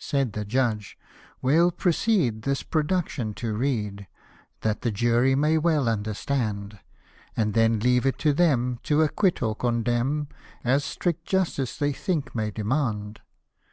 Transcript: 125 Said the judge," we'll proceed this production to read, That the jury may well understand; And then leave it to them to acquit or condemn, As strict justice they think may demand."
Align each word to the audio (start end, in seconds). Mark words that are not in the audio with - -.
125 0.00 0.06
Said 0.10 0.32
the 0.32 0.44
judge," 0.44 0.98
we'll 1.40 1.70
proceed 1.70 2.42
this 2.42 2.64
production 2.64 3.32
to 3.32 3.54
read, 3.54 4.08
That 4.62 4.80
the 4.82 4.90
jury 4.90 5.36
may 5.36 5.56
well 5.56 5.88
understand; 5.88 6.80
And 7.36 7.54
then 7.54 7.78
leave 7.78 8.04
it 8.04 8.18
to 8.18 8.32
them 8.32 8.80
to 8.82 9.02
acquit 9.02 9.40
or 9.40 9.54
condemn, 9.54 10.30
As 10.64 10.82
strict 10.84 11.26
justice 11.26 11.76
they 11.76 11.92
think 11.92 12.34
may 12.34 12.50
demand." 12.50 13.20